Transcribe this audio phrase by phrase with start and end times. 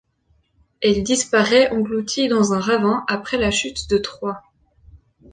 [0.81, 4.41] Elle disparaît engloutie dans un ravin après la chute de Troie.